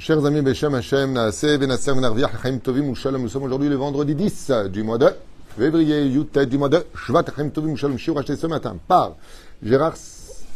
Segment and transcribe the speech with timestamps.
[0.00, 4.14] Chers amis, Beshem Hashem, Naaseh, Benasser, Benarviach, Chaim Tovim, Ushalom, nous sommes aujourd'hui le vendredi
[4.14, 5.10] 10 du mois de
[5.58, 9.16] février, Yutet, du mois de Shvat, Chaim Tovim, Ushalom, Shiur, acheté ce matin par
[9.62, 9.96] Gérard,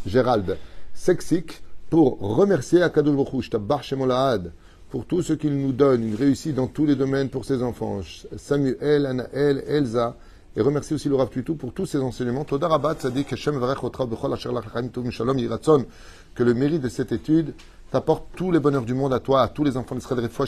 [0.06, 0.56] Gérald
[0.94, 3.14] Sexic pour remercier Akadosh
[3.60, 4.52] Baruch Hu, Shemolaad,
[4.88, 8.00] pour tout ce qu'il nous donne, une réussite dans tous les domaines pour ses enfants,
[8.38, 10.16] Samuel, Anaël, Elsa,
[10.56, 12.44] et remercier aussi le Rav Tutu pour tous ses enseignements.
[12.44, 15.84] Toda Rabat, Sadik, Hashem, Varech, Otra, Bechol, Asher, Lach, Chaim Tovim, Shalom, Yiratzon,
[16.34, 17.52] que le mérite de cette étude
[17.94, 20.44] t'apporte tous les bonheurs du monde à toi, à tous les enfants d'Israël, à tout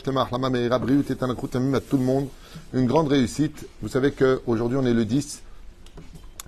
[1.97, 2.27] le monde.
[2.75, 3.69] Une grande réussite.
[3.81, 5.43] Vous savez qu'aujourd'hui, on est le 10.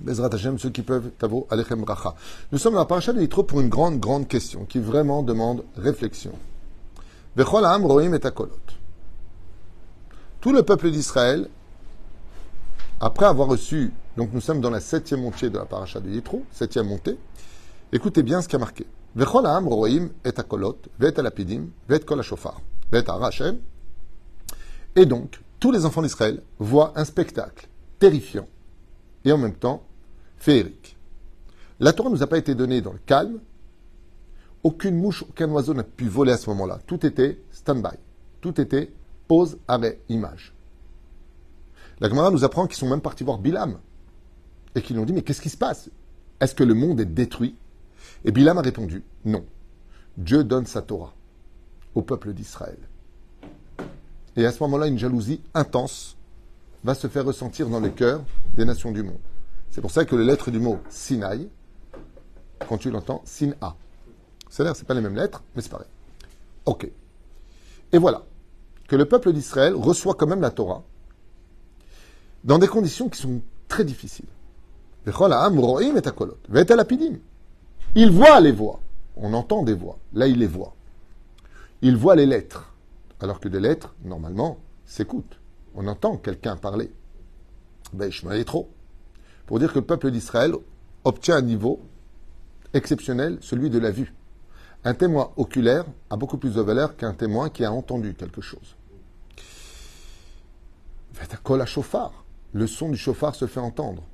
[0.01, 2.16] Bezrat Hashem, ceux qui peuvent, Tavo, Alechem Racha.
[2.51, 5.62] Nous sommes dans la paracha de Yitro pour une grande, grande question qui vraiment demande
[5.77, 6.33] réflexion.
[7.37, 8.20] Roim et.
[10.41, 11.48] Tout le peuple d'Israël,
[13.01, 16.42] après avoir reçu, donc nous sommes dans la septième montée de la paracha de Yitro,
[16.51, 17.17] septième montée,
[17.92, 18.84] écoutez bien ce qui a marqué.
[19.16, 22.52] וכל העם רואים את הקולות ואת הלפידים ואת כל השופר
[22.91, 23.55] ואת הר השם.
[24.95, 27.67] Et donc, tous les enfants d'Israël voient un spectacle
[28.00, 28.47] terrifiant
[29.25, 29.83] et en même temps
[30.38, 30.97] féerique.
[31.80, 33.39] La Torah ne nous a pas été donnée dans le calme.
[34.61, 36.80] Aucune mouche, aucun oiseau n'a pu voler à ce moment-là.
[36.86, 37.97] Tout était stand-by.
[38.42, 38.92] Tout était
[39.28, 40.53] pause, arrêt, image.
[42.00, 43.80] La Gemara nous apprend qu'ils sont même partis voir Bilam
[44.75, 45.89] et qu'ils lui ont dit Mais qu'est-ce qui se passe
[46.39, 47.56] Est-ce que le monde est détruit
[48.24, 49.44] Et Bilam a répondu non.
[50.16, 51.14] Dieu donne sa Torah
[51.94, 52.78] au peuple d'Israël.
[54.36, 56.16] Et à ce moment-là, une jalousie intense
[56.84, 58.22] va se faire ressentir dans les cœurs
[58.56, 59.19] des nations du monde.
[59.70, 61.48] C'est pour ça que les lettres du mot Sinaï,
[62.69, 63.77] quand tu l'entends, Sin-A.
[64.48, 65.88] C'est-à-dire, ce pas les mêmes lettres, mais c'est pareil.
[66.66, 66.91] Ok.
[67.92, 68.25] Et voilà,
[68.88, 70.82] que le peuple d'Israël reçoit quand même la Torah
[72.44, 74.28] dans des conditions qui sont très difficiles.
[78.00, 78.78] Il voit les voix.
[79.16, 79.98] On entend des voix.
[80.12, 80.77] Là, il les voit.
[81.82, 82.72] Il voit les lettres.
[83.18, 85.41] Alors que des lettres, normalement, s'écoutent.
[85.74, 86.92] On entend quelqu'un parler.
[87.92, 88.70] Ben, je est trop.
[89.47, 90.53] Pour dire que le peuple d'Israël
[91.03, 91.81] obtient un niveau
[92.72, 94.14] exceptionnel, celui de la vue.
[94.84, 98.76] Un témoin oculaire a beaucoup plus de valeur qu'un témoin qui a entendu quelque chose.
[101.60, 102.25] à chauffard.
[102.53, 104.04] Le son du chauffard se fait entendre.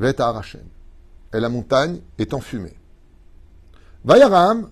[0.00, 0.66] à Arachem
[1.32, 2.76] et la montagne est enfumée.
[4.04, 4.70] Vayaram,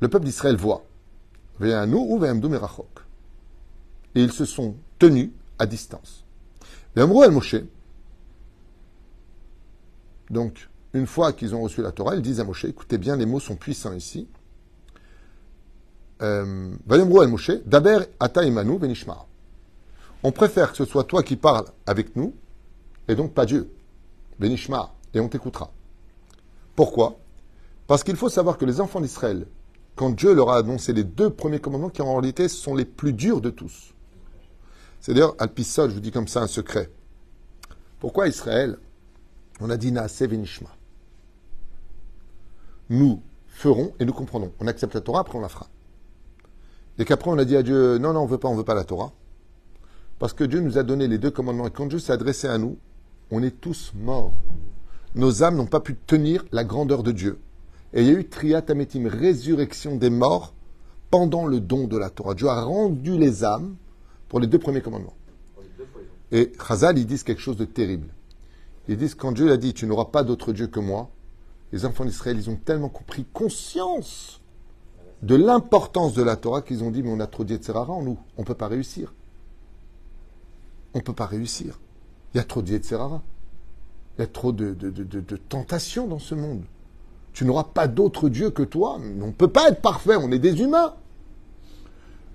[0.00, 0.84] le peuple d'Israël voit.
[1.60, 1.72] Et
[4.14, 6.24] ils se sont tenus à distance.
[6.96, 7.56] Moshe.
[10.30, 13.26] Donc, une fois qu'ils ont reçu la Torah, ils disent à Moshe, écoutez bien, les
[13.26, 14.28] mots sont puissants ici.
[16.22, 18.78] Euh, Moshe, Daber ata imanu
[20.22, 22.34] On préfère que ce soit toi qui parles avec nous,
[23.08, 23.70] et donc pas Dieu.
[24.38, 25.70] Benishma et on t'écoutera.
[26.76, 27.18] Pourquoi?
[27.86, 29.46] Parce qu'il faut savoir que les enfants d'Israël,
[29.96, 33.12] quand Dieu leur a annoncé les deux premiers commandements, qui en réalité sont les plus
[33.12, 33.94] durs de tous.
[35.00, 36.90] C'est d'ailleurs, Alpisol, je vous dis comme ça un secret.
[37.98, 38.78] Pourquoi Israël
[39.60, 39.92] On a dit.
[42.90, 44.52] Nous ferons et nous comprendrons.
[44.60, 45.68] On accepte la Torah, après on la fera.
[46.98, 48.64] Et qu'après on a dit à Dieu, non, non, on ne veut pas, on veut
[48.64, 49.12] pas la Torah.
[50.18, 51.66] Parce que Dieu nous a donné les deux commandements.
[51.66, 52.78] Et quand Dieu s'est adressé à nous,
[53.30, 54.32] on est tous morts
[55.14, 57.38] nos âmes n'ont pas pu tenir la grandeur de Dieu.
[57.92, 60.52] Et il y a eu triatametim, résurrection des morts,
[61.10, 62.34] pendant le don de la Torah.
[62.34, 63.76] Dieu a rendu les âmes
[64.28, 65.14] pour les deux premiers commandements.
[66.32, 68.08] Et Chazal, ils disent quelque chose de terrible.
[68.88, 71.10] Ils disent, quand Dieu a dit, tu n'auras pas d'autre Dieu que moi,
[71.72, 74.40] les enfants d'Israël, ils ont tellement compris conscience
[75.22, 78.18] de l'importance de la Torah qu'ils ont dit, mais on a trop d'Yetzerara en nous,
[78.36, 79.12] on ne peut pas réussir.
[80.94, 81.78] On ne peut pas réussir.
[82.32, 83.22] Il y a trop d'Yetzerara.
[84.18, 84.74] Il y a trop de,
[85.48, 86.64] tentations dans ce monde.
[87.32, 88.98] Tu n'auras pas d'autre Dieu que toi.
[88.98, 90.94] On ne peut pas être parfait, on est des humains.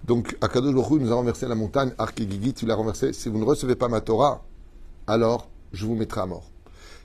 [0.05, 3.11] Donc, Akadosh Baruch nous a renversé la montagne, Arkigigi, tu l'as renversé.
[3.11, 4.43] Si vous ne recevez pas ma Torah,
[5.07, 6.49] alors je vous mettrai à mort.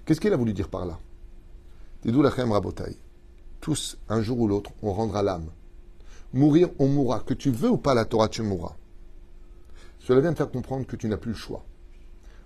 [0.04, 0.98] Qu'est-ce qu'il a voulu dire par là?
[2.02, 2.96] Tidou lachem rabotai.
[3.60, 5.50] Tous, un jour ou l'autre, on rendra l'âme.
[6.32, 7.20] Mourir, on mourra.
[7.20, 8.76] Que tu veux ou pas la Torah, tu mourras.
[9.98, 11.64] Cela vient de faire comprendre que tu n'as plus le choix.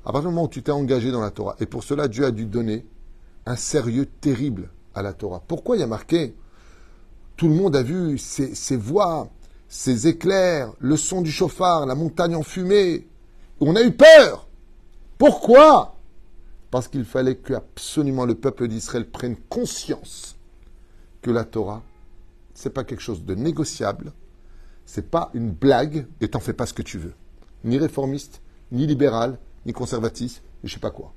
[0.05, 2.25] À partir du moment où tu t'es engagé dans la Torah, et pour cela Dieu
[2.25, 2.85] a dû donner
[3.47, 5.43] un sérieux terrible à la Torah.
[5.47, 6.35] Pourquoi il y a marqué
[7.37, 9.29] Tout le monde a vu ces, voix,
[9.69, 13.07] ces éclairs, le son du chauffard, la montagne en fumée.
[13.61, 14.49] On a eu peur.
[15.19, 15.97] Pourquoi?
[16.73, 20.37] Parce qu'il fallait que absolument le peuple d'Israël prenne conscience
[21.21, 21.83] que la Torah,
[22.55, 24.13] c'est pas quelque chose de négociable,
[24.85, 27.15] c'est pas une blague et t'en fais pas ce que tu veux.
[27.63, 31.13] Ni réformiste, ni libéral, ni conservatisme, ni je sais pas quoi.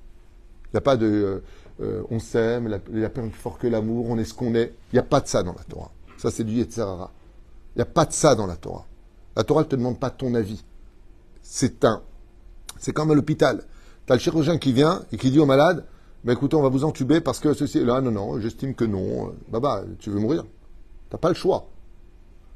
[0.65, 1.43] Il n'y a pas de euh,
[1.81, 4.73] euh, on s'aime, il n'y a plus fort que l'amour, on est ce qu'on est.
[4.91, 5.91] Il n'y a pas de ça dans la Torah.
[6.17, 7.11] Ça, c'est du Yetzerara.
[7.75, 8.85] Il n'y a pas de ça dans la Torah.
[9.35, 10.63] La Torah ne te demande pas ton avis.
[11.41, 12.01] C'est un.
[12.79, 13.63] C'est comme à l'hôpital.
[14.05, 15.85] Tu as le chirurgien qui vient et qui dit au malade
[16.25, 17.85] bah, écoutez, on va vous entuber parce que ceci.
[17.85, 19.35] Là, non, non, j'estime que non.
[19.49, 20.43] Bah, tu veux mourir.
[21.11, 21.67] T'as pas le choix.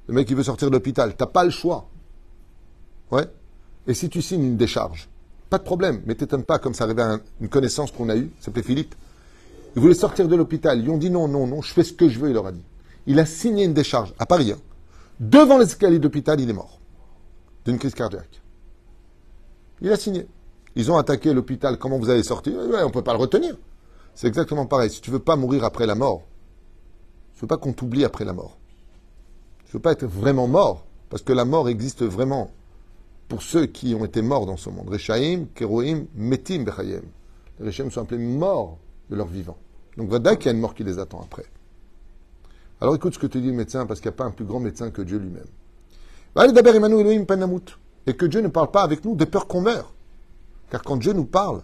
[0.07, 1.15] Le mec, il veut sortir de l'hôpital.
[1.15, 1.87] T'as pas le choix.
[3.11, 3.27] Ouais.
[3.85, 5.07] Et si tu signes une décharge,
[5.49, 6.01] pas de problème.
[6.05, 8.95] Mais t'étonnes pas, comme ça arrivait à une connaissance qu'on a eue, s'appelait Philippe.
[9.75, 10.79] Il voulait sortir de l'hôpital.
[10.81, 12.51] Ils ont dit non, non, non, je fais ce que je veux, il leur a
[12.51, 12.63] dit.
[13.07, 14.53] Il a signé une décharge à Paris.
[15.19, 16.79] Devant les escaliers d'hôpital, il est mort.
[17.65, 18.41] D'une crise cardiaque.
[19.81, 20.27] Il a signé.
[20.75, 21.77] Ils ont attaqué l'hôpital.
[21.77, 22.53] Comment vous allez sortir?
[22.57, 23.55] On ne peut pas le retenir.
[24.15, 24.89] C'est exactement pareil.
[24.89, 26.23] Si tu veux pas mourir après la mort,
[27.35, 28.57] je veux pas qu'on t'oublie après la mort.
[29.67, 32.51] Je veux pas être vraiment mort, parce que la mort existe vraiment
[33.29, 34.89] pour ceux qui ont été morts dans ce monde.
[34.89, 36.65] Rechaim, Keroim, Metim.
[37.59, 38.79] Les Rechaim sont appelés morts
[39.09, 39.57] de leur vivant.
[39.95, 41.45] Donc, voilà qu'il y a une mort qui les attend après.
[42.81, 44.45] Alors, écoute ce que te dit le médecin, parce qu'il n'y a pas un plus
[44.45, 45.45] grand médecin que Dieu lui-même.
[48.07, 49.93] Et que Dieu ne parle pas avec nous de peur qu'on meurt.
[50.71, 51.61] Car quand Dieu nous parle,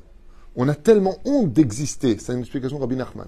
[0.55, 2.17] on a tellement honte d'exister.
[2.19, 3.27] C'est une explication de Rabbi Nachman.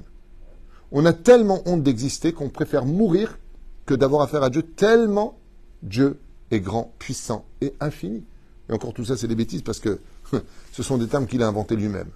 [0.91, 3.39] On a tellement honte d'exister qu'on préfère mourir
[3.85, 5.37] que d'avoir affaire à Dieu, tellement
[5.81, 6.19] Dieu
[6.51, 8.23] est grand, puissant et infini.
[8.69, 9.99] Et encore tout ça, c'est des bêtises parce que
[10.71, 12.09] ce sont des termes qu'il a inventés lui-même.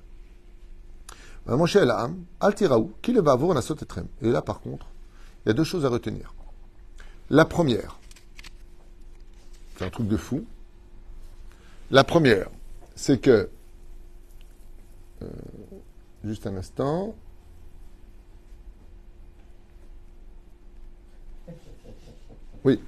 [1.47, 3.85] Moshe Elam, Altiraou, qui le va on a sauté
[4.21, 4.87] Et là, par contre,
[5.45, 6.33] il y a deux choses à retenir.
[7.29, 7.99] La première,
[9.77, 10.45] c'est un truc de fou.
[11.89, 12.49] La première,
[12.95, 13.49] c'est que,
[15.21, 15.27] euh,
[16.23, 17.15] juste un instant,
[22.63, 22.79] oui,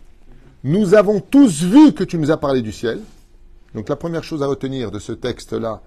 [0.64, 3.00] nous avons tous vu que tu nous as parlé du ciel.
[3.76, 5.82] Donc la première chose à retenir de ce texte-là,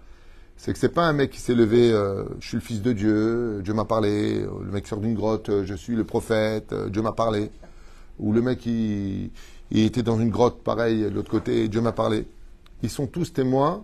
[0.57, 2.93] c'est que c'est pas un mec qui s'est levé, euh, je suis le fils de
[2.93, 7.13] Dieu, Dieu m'a parlé, le mec sort d'une grotte, je suis le prophète, Dieu m'a
[7.13, 7.51] parlé,
[8.19, 9.31] ou le mec qui
[9.71, 12.27] était dans une grotte pareil de l'autre côté, Dieu m'a parlé.
[12.83, 13.83] Ils sont tous témoins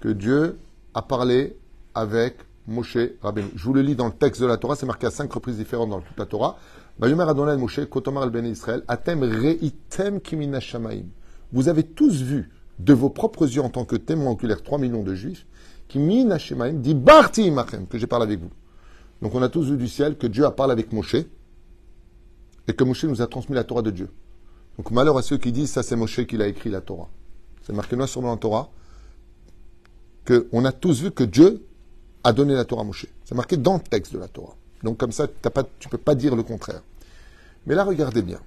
[0.00, 0.58] que Dieu
[0.94, 1.56] a parlé
[1.94, 3.48] avec Moshe Rabbeinu.
[3.56, 5.56] Je vous le lis dans le texte de la Torah, c'est marqué à cinq reprises
[5.56, 6.58] différentes dans toute la Torah.
[11.52, 15.02] Vous avez tous vu de vos propres yeux en tant que témoins oculaires 3 millions
[15.02, 15.46] de juifs,
[15.88, 18.50] Kimina Shemaim, dit Barti Imachem, que j'ai parlé avec vous.
[19.22, 22.84] Donc on a tous vu du ciel que Dieu a parlé avec Moshe et que
[22.84, 24.10] Moshe nous a transmis la Torah de Dieu.
[24.76, 27.08] Donc malheur à ceux qui disent ça c'est Moshe qui l'a écrit la Torah.
[27.62, 28.68] C'est marqué noir sur blanc en Torah
[30.26, 31.66] qu'on a tous vu que Dieu
[32.24, 33.06] a donné la Torah à Moshe.
[33.24, 34.54] C'est marqué dans le texte de la Torah.
[34.82, 36.82] Donc comme ça, tu ne peux pas dire le contraire.
[37.66, 38.40] Mais là, regardez bien.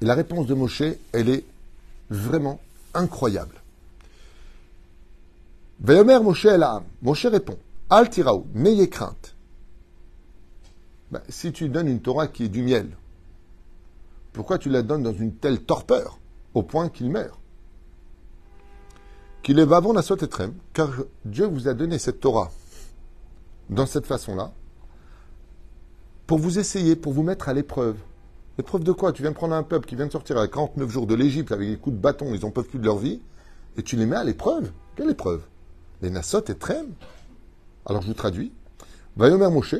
[0.00, 0.82] La réponse de Moshe,
[1.12, 1.44] elle est
[2.10, 2.60] vraiment
[2.94, 3.54] incroyable.
[5.80, 6.64] Veyomer Moshe el
[7.02, 7.58] Moshe répond
[7.90, 9.34] Al tiraou, n'ayez crainte.
[11.10, 12.90] Ben, si tu donnes une Torah qui est du miel,
[14.32, 16.18] pourquoi tu la donnes dans une telle torpeur
[16.54, 17.38] au point qu'il meurt?
[19.42, 20.90] Qu'il est vavon la etrem, car
[21.24, 22.50] Dieu vous a donné cette Torah
[23.70, 24.52] dans cette façon-là,
[26.28, 27.96] pour vous essayer, pour vous mettre à l'épreuve.
[28.58, 29.12] L'épreuve de quoi?
[29.12, 31.52] Tu viens de prendre un peuple qui vient de sortir à 49 jours de l'Égypte
[31.52, 33.22] avec des coups de bâton, ils n'en peuvent plus de leur vie,
[33.78, 34.70] et tu les mets à l'épreuve.
[34.94, 35.40] Quelle épreuve?
[36.02, 36.88] Les Nassot et Trem.
[37.86, 38.52] Alors je vous traduis.
[39.16, 39.76] Vayomer Moshe,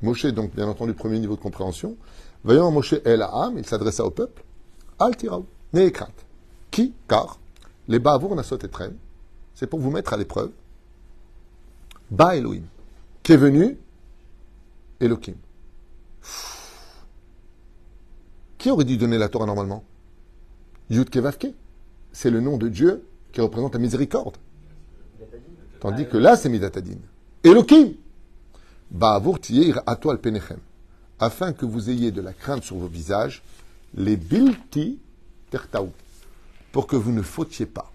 [0.00, 1.96] Moshe donc bien entendu premier niveau de compréhension,
[2.44, 4.44] Vayomer Moshe El Aham, il s'adressa au peuple,
[5.00, 6.24] Al Tiraou, crainte.
[6.70, 6.94] Qui?
[7.08, 7.40] Car
[7.88, 8.94] les Bavour Nassot et Trem,
[9.52, 10.52] c'est pour vous mettre à l'épreuve.
[12.08, 12.62] Ba Elohim,
[13.24, 13.76] qui est venu
[15.00, 15.34] Elohim.
[18.58, 19.84] Qui aurait dû donner la Torah normalement?
[20.90, 21.54] Yud Kevavke.
[22.12, 24.36] C'est le nom de Dieu qui représente la miséricorde.
[25.80, 26.98] Tandis que là, c'est Midatadin.
[27.44, 27.92] Elohim
[28.90, 30.58] Ba'avour tiyer al penechem.
[31.20, 33.42] Afin que vous ayez de la crainte sur vos visages,
[33.94, 34.98] les bilti
[35.50, 35.92] tertaou.
[36.72, 37.92] Pour que vous ne fautiez pas.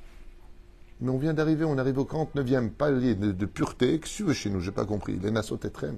[1.01, 3.99] Mais on vient d'arriver, on arrive au 49e palier de, pureté.
[3.99, 4.61] Que tu veux chez nous?
[4.61, 5.19] J'ai pas compris.
[5.21, 5.97] Les Nassau Tetrem.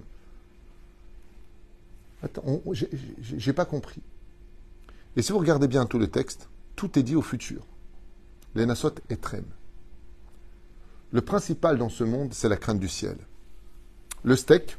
[2.23, 2.61] Attends,
[3.21, 4.01] j'ai pas compris.
[5.15, 7.65] Et si vous regardez bien tout le texte, tout est dit au futur.
[8.53, 9.45] Les Nassot Etrem.
[11.11, 13.17] Le principal dans ce monde, c'est la crainte du ciel.
[14.23, 14.77] Le steak,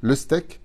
[0.00, 0.60] le steak,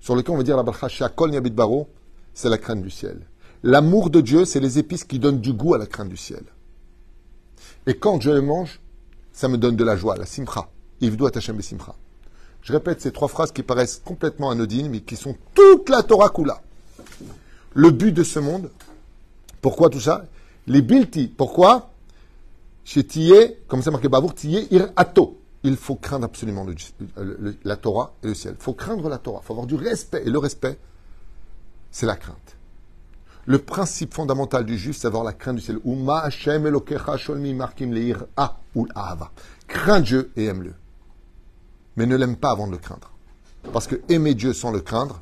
[0.00, 1.88] sur lequel on va dire la barchacha kol baro,
[2.34, 3.26] c'est la crainte du ciel.
[3.62, 6.44] L'amour de Dieu, c'est les épices qui donnent du goût à la crainte du ciel.
[7.86, 8.80] Et quand je les mange,
[9.32, 10.68] ça me donne de la joie, la simcha.
[11.00, 11.94] Ivdu atachem simcha.
[12.62, 16.30] Je répète ces trois phrases qui paraissent complètement anodines, mais qui sont toute la Torah
[16.30, 16.60] Kula.
[17.76, 18.70] Le but de ce monde,
[19.60, 20.24] pourquoi tout ça?
[20.66, 21.90] Les bilti, pourquoi?
[22.84, 25.38] Chez Tiyé, comme c'est marqué Bavour, Tiyé ir ato.
[25.62, 26.66] Il faut craindre absolument
[27.64, 28.54] la Torah et le ciel.
[28.58, 30.22] Il faut craindre la Torah, il faut avoir du respect.
[30.24, 30.78] Et le respect,
[31.90, 32.56] c'est la crainte.
[33.44, 35.78] Le principe fondamental du juif, c'est avoir la crainte du ciel.
[37.18, 37.58] Sholmi
[38.36, 38.56] A.
[39.68, 40.72] Crains Dieu et aime-le.
[41.96, 43.10] Mais ne l'aime pas avant de le craindre.
[43.74, 45.20] Parce que aimer Dieu sans le craindre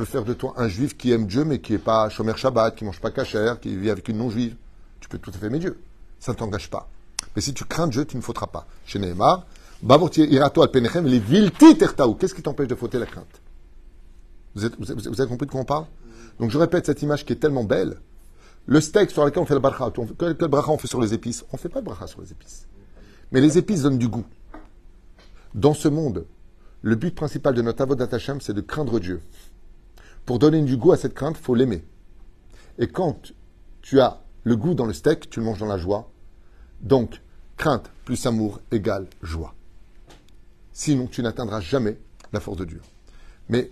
[0.00, 2.74] peut faire de toi un juif qui aime Dieu, mais qui n'est pas Shomer Shabbat,
[2.74, 4.56] qui mange pas kasher, qui vit avec une non-juive.
[4.98, 5.78] Tu peux tout à fait aimer Dieu.
[6.18, 6.88] Ça ne t'engage pas.
[7.36, 8.66] Mais si tu crains Dieu, tu ne fauteras pas.
[8.86, 9.44] Chez Nehemar,
[9.82, 12.14] Irato al Penechem, les vilti tertaou.
[12.14, 13.42] Qu'est-ce qui t'empêche de fauter la crainte?
[14.54, 15.84] Vous, avez compris de quoi on parle?
[16.38, 17.98] Donc je répète cette image qui est tellement belle.
[18.64, 21.44] Le steak sur lequel on fait le bracha, quel, bracha on fait sur les épices?
[21.52, 22.66] On ne fait pas de bracha sur les épices.
[23.32, 24.24] Mais les épices donnent du goût.
[25.54, 26.24] Dans ce monde,
[26.80, 29.20] le but principal de notre avodat Hashem, c'est de craindre Dieu.
[30.26, 31.84] Pour donner du goût à cette crainte, il faut l'aimer.
[32.78, 33.32] Et quand
[33.82, 36.10] tu as le goût dans le steak, tu le manges dans la joie.
[36.80, 37.20] Donc,
[37.56, 39.54] crainte plus amour égale joie.
[40.72, 41.98] Sinon, tu n'atteindras jamais
[42.32, 42.80] la force de Dieu.
[43.48, 43.70] Mais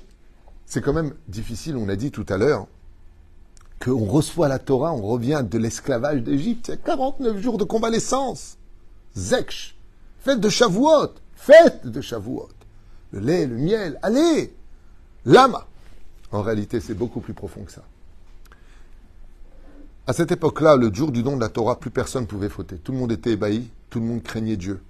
[0.67, 2.67] c'est quand même difficile, on a dit tout à l'heure,
[3.83, 6.69] qu'on reçoit la Torah, on revient de l'esclavage d'Égypte.
[6.69, 8.59] Il y a 49 jours de convalescence.
[9.15, 9.77] Zeksh,
[10.21, 12.49] fête de Shavuot, fête de Shavuot.
[13.13, 14.53] Le lait, le miel, allez
[15.25, 15.67] Lama
[16.33, 17.85] En réalité, c'est beaucoup plus profond que ça.
[20.07, 22.77] À cette époque-là, le jour du don de la Torah, plus personne ne pouvait fauter.
[22.77, 24.81] Tout le monde était ébahi, tout le monde craignait Dieu.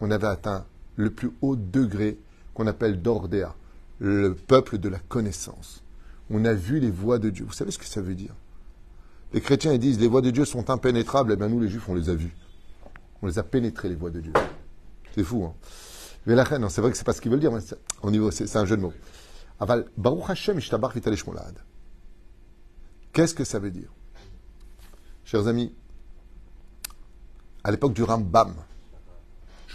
[0.00, 0.64] On avait atteint
[0.96, 2.18] le plus haut degré
[2.54, 3.54] qu'on appelle d'Ordéa,
[3.98, 5.82] le peuple de la connaissance.
[6.30, 7.44] On a vu les voies de Dieu.
[7.44, 8.34] Vous savez ce que ça veut dire?
[9.32, 11.32] Les chrétiens ils disent les voies de Dieu sont impénétrables.
[11.32, 12.34] Eh bien nous les juifs on les a vues.
[13.22, 14.32] On les a pénétrées les voies de Dieu.
[15.14, 15.54] C'est fou, hein
[16.26, 17.60] Mais la reine, c'est vrai que c'est pas ce qu'ils veulent dire, mais
[18.30, 18.92] c'est un jeu de mots.
[23.12, 23.92] Qu'est-ce que ça veut dire?
[25.24, 25.74] Chers amis,
[27.62, 28.54] à l'époque du Rambam,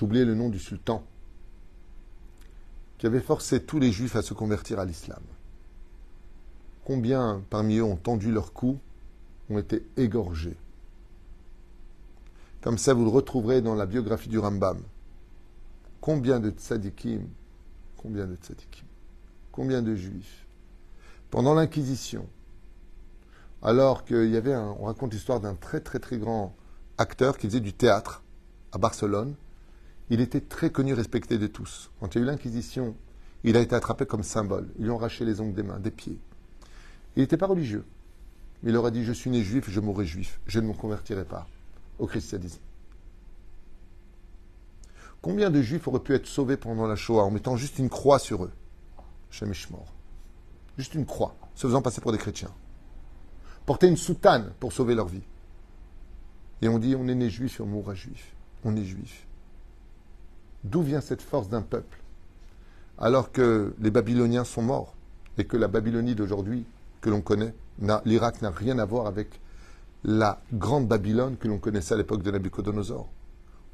[0.02, 1.06] oublié le nom du sultan,
[2.98, 5.22] qui avait forcé tous les juifs à se convertir à l'islam.
[6.84, 8.80] Combien parmi eux ont tendu leur cou,
[9.50, 10.58] ont été égorgés?
[12.62, 14.82] Comme ça, vous le retrouverez dans la biographie du Rambam.
[16.02, 17.28] Combien de tzadikim
[17.98, 18.88] Combien de tzadikim?
[19.56, 20.46] Combien de juifs
[21.32, 22.28] Pendant l'Inquisition,
[23.64, 26.54] alors qu'il y avait un, on raconte l'histoire d'un très très très grand
[26.98, 28.22] acteur qui faisait du théâtre
[28.74, 29.34] à Barcelone,
[30.10, 31.90] il était très connu, respecté de tous.
[32.02, 32.98] Quand il y a eu l'Inquisition,
[33.46, 34.68] il a été attrapé comme symbole.
[34.78, 36.20] Ils lui ont arraché les ongles des mains, des pieds.
[37.16, 37.86] Il n'était pas religieux.
[38.64, 40.42] Il leur a dit Je suis né juif, je mourrai juif.
[40.48, 41.48] Je ne me convertirai pas
[41.98, 42.60] au christianisme.
[45.22, 48.20] Combien de juifs auraient pu être sauvés pendant la Shoah en mettant juste une croix
[48.20, 48.52] sur eux?
[49.72, 49.94] Mort.
[50.78, 52.52] Juste une croix, se faisant passer pour des chrétiens.
[53.66, 55.24] Porter une soutane pour sauver leur vie.
[56.62, 58.34] Et on dit on est né juif et on mourra juif.
[58.64, 59.26] On est juif.
[60.64, 62.02] D'où vient cette force d'un peuple
[62.98, 64.96] Alors que les Babyloniens sont morts
[65.38, 66.66] et que la Babylonie d'aujourd'hui
[67.02, 67.54] que l'on connaît,
[68.06, 69.40] l'Irak n'a rien à voir avec
[70.04, 73.10] la grande Babylone que l'on connaissait à l'époque de Nabucodonosor.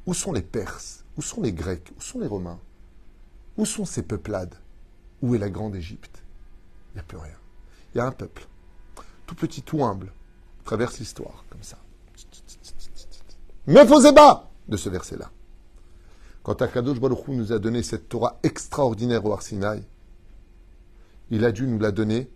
[0.06, 1.04] Où sont les Perses?
[1.16, 1.92] Où sont les Grecs?
[1.96, 2.58] Où sont les Romains?
[3.56, 4.54] Où sont ces peuplades?
[5.22, 6.22] Où est la grande Égypte?
[6.90, 7.36] Il n'y a plus rien.
[7.94, 8.46] Il y a un peuple,
[9.26, 10.12] tout petit, tout humble,
[10.64, 11.78] traverse l'histoire comme ça.
[13.66, 15.30] Mais bas de ce verset-là.
[16.42, 19.84] Quand Akadosh Baruch nous a donné cette Torah extraordinaire au Arsinaï,
[21.30, 22.30] il a dû nous la donner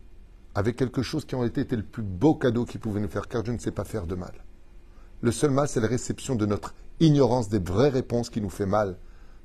[0.54, 3.42] avec quelque chose qui en été, le plus beau cadeau qu'il pouvait nous faire, car
[3.42, 4.32] Dieu ne sait pas faire de mal.
[5.20, 8.64] Le seul mal, c'est la réception de notre ignorance des vraies réponses qui nous fait
[8.64, 8.96] mal,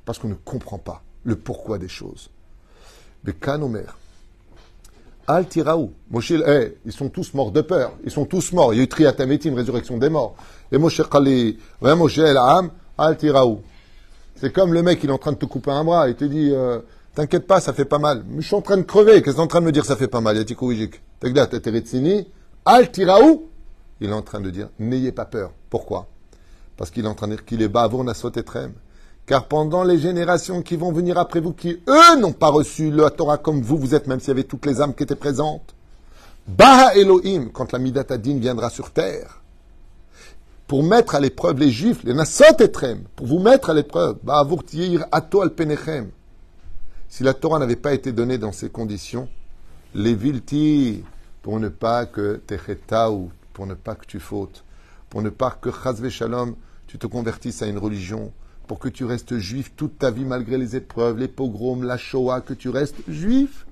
[0.06, 2.30] parce qu'on ne comprend pas le pourquoi des choses.
[3.24, 3.86] Mais Kanomer,
[5.28, 8.74] Al Tiraou, Moshe, eh, ils sont tous morts de peur, ils sont tous morts.
[8.74, 10.36] Il y a eu Triatametim, résurrection des morts.
[10.72, 12.38] Et Moshe Kali, Moshe El
[12.98, 13.62] Al Tiraou.
[14.36, 16.26] C'est comme le mec, il est en train de te couper un bras, il te
[16.26, 16.80] dit, euh,
[17.14, 18.26] t'inquiète pas, ça fait pas mal.
[18.38, 20.08] Je suis en train de crever, qu'est-ce que en train de me dire, ça fait
[20.08, 21.00] pas mal, Yatikoujik
[22.66, 23.50] Al Tiraou,
[24.00, 25.52] il est en train de dire, n'ayez pas peur.
[25.70, 26.08] Pourquoi?
[26.76, 28.74] Parce qu'il est en train de dire qu'il est bas avant et trem.
[29.32, 33.10] Car pendant les générations qui vont venir après vous, qui eux n'ont pas reçu la
[33.10, 35.74] Torah comme vous, vous êtes, même s'il y avait toutes les âmes qui étaient présentes,
[36.50, 39.42] Baha Elohim, quand la Midatadin viendra sur terre,
[40.68, 44.18] pour mettre à l'épreuve les Juifs, les Nassot Etrem, pour vous mettre à l'épreuve,
[45.14, 46.10] Ato al Penechem.
[47.08, 49.30] Si la Torah n'avait pas été donnée dans ces conditions,
[49.96, 51.06] les vilti,
[51.42, 52.42] pour ne pas que
[53.10, 54.66] ou pour ne pas que tu fautes,
[55.10, 56.54] pour ne pas que Chazve Shalom,
[56.86, 58.34] tu te convertisses à une religion,
[58.72, 62.40] pour que tu restes juif toute ta vie malgré les épreuves, les pogroms, la Shoah,
[62.40, 63.66] que tu restes juif.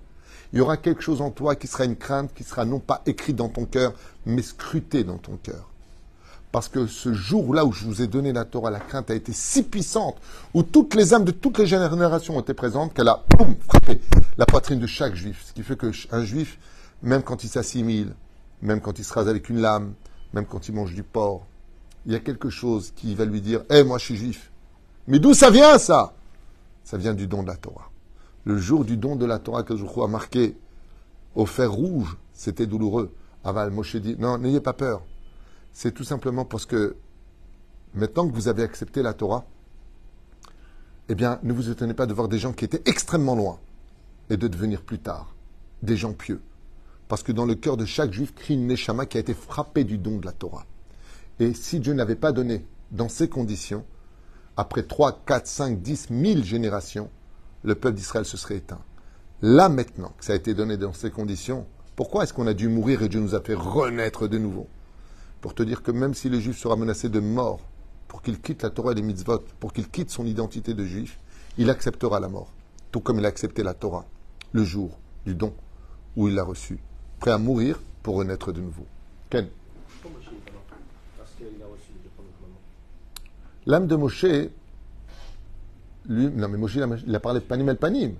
[0.51, 3.01] Il y aura quelque chose en toi qui sera une crainte, qui sera non pas
[3.05, 3.93] écrite dans ton cœur,
[4.25, 5.69] mais scrutée dans ton cœur.
[6.51, 9.31] Parce que ce jour-là où je vous ai donné la Torah, la crainte a été
[9.31, 10.17] si puissante,
[10.53, 13.23] où toutes les âmes de toutes les générations été présentes, qu'elle a
[13.69, 14.01] frappé
[14.37, 15.45] la poitrine de chaque juif.
[15.47, 16.59] Ce qui fait qu'un juif,
[17.03, 18.15] même quand il s'assimile,
[18.61, 19.93] même quand il se rase avec une lame,
[20.33, 21.45] même quand il mange du porc,
[22.05, 24.48] il y a quelque chose qui va lui dire Eh, moi je suis juif.
[25.09, 26.13] Mais d'où ça vient ça?
[26.83, 27.89] Ça vient du don de la Torah.
[28.45, 30.55] Le jour du don de la Torah que Zoukou a marqué
[31.33, 33.11] au fer rouge, c'était douloureux.
[33.43, 35.01] Aval Moshe dit Non, n'ayez pas peur.
[35.73, 36.95] C'est tout simplement parce que
[37.95, 39.45] maintenant que vous avez accepté la Torah,
[41.09, 43.57] eh bien, ne vous étonnez pas de voir des gens qui étaient extrêmement loin
[44.29, 45.33] et de devenir plus tard
[45.81, 46.41] des gens pieux.
[47.07, 49.83] Parce que dans le cœur de chaque juif crie une Neshama qui a été frappé
[49.83, 50.67] du don de la Torah.
[51.39, 53.83] Et si Dieu n'avait pas donné dans ces conditions,
[54.59, 57.09] après 3, 4, 5, 10, 1000 générations,
[57.63, 58.81] le peuple d'Israël se serait éteint.
[59.41, 62.67] Là maintenant que ça a été donné dans ces conditions, pourquoi est-ce qu'on a dû
[62.67, 64.67] mourir et Dieu nous a fait renaître de nouveau?
[65.39, 67.61] Pour te dire que même si le juif sera menacé de mort,
[68.09, 71.21] pour qu'il quitte la Torah et les mitzvot, pour qu'il quitte son identité de juif,
[71.57, 72.51] il acceptera la mort,
[72.91, 74.03] tout comme il a accepté la Torah,
[74.51, 75.53] le jour du don
[76.17, 76.79] où il l'a reçu,
[77.21, 78.85] prêt à mourir pour renaître de nouveau.
[79.29, 79.47] Ken
[83.65, 84.25] L'âme de Moshe,
[86.07, 88.13] lui, non mais Moshe, il a parlé de panim el panim.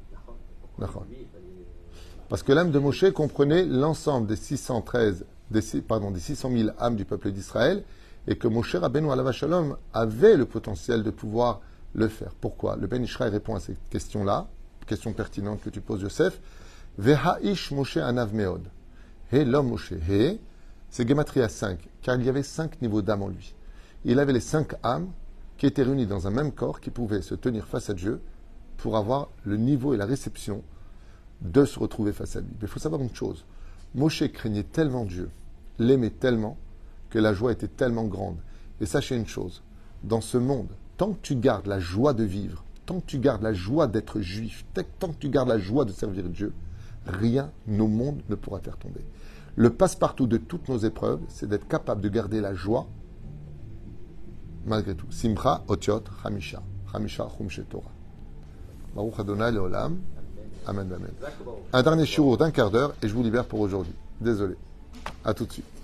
[2.29, 6.95] Parce que l'âme de Moshe comprenait l'ensemble des 613, des, pardon, des 600 000 âmes
[6.95, 7.83] du peuple d'Israël,
[8.27, 11.61] et que Moshe Rabbeinu Alava Shalom avait le potentiel de pouvoir
[11.95, 12.33] le faire.
[12.39, 12.75] Pourquoi?
[12.75, 14.47] Le Ben Israël répond à cette question-là,
[14.85, 16.39] question pertinente que tu poses, Yosef.
[16.99, 18.67] Veha'ish Moshe Anav Meod.
[19.31, 19.93] He l'homme Moshe.
[19.93, 20.39] He,
[20.89, 23.55] c'est Gematria 5, car il y avait cinq niveaux d'âme en lui.
[24.05, 25.09] Il avait les cinq âmes
[25.59, 28.21] qui étaient réunies dans un même corps, qui pouvaient se tenir face à Dieu
[28.77, 30.63] pour avoir le niveau et la réception
[31.41, 32.47] de se retrouver face à lui.
[32.53, 33.45] Mais il faut savoir une chose.
[33.93, 35.29] Moshe craignait tellement Dieu,
[35.77, 36.57] l'aimait tellement,
[37.09, 38.37] que la joie était tellement grande.
[38.79, 39.61] Et sachez une chose,
[40.03, 43.43] dans ce monde, tant que tu gardes la joie de vivre, tant que tu gardes
[43.43, 44.65] la joie d'être juif,
[44.99, 46.53] tant que tu gardes la joie de servir Dieu,
[47.05, 49.03] rien au monde ne pourra faire tomber.
[49.57, 52.87] Le passe-partout de toutes nos épreuves, c'est d'être capable de garder la joie
[54.65, 55.07] malgré tout.
[55.11, 56.61] Simcha, Otiot, Hamisha.
[56.93, 57.91] Hamisha, Chumshe Torah.
[58.95, 59.97] Baruch Adonai Leolam.
[60.67, 61.11] Amen, amen.
[61.73, 63.93] Un dernier shiur d'un quart d'heure et je vous libère pour aujourd'hui.
[64.19, 64.55] Désolé.
[65.23, 65.78] À tout de suite.